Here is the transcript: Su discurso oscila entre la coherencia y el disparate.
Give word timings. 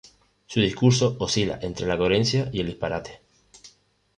Su 0.47 0.59
discurso 0.61 1.15
oscila 1.19 1.59
entre 1.61 1.85
la 1.85 1.95
coherencia 1.95 2.49
y 2.51 2.61
el 2.61 2.65
disparate. 2.65 3.21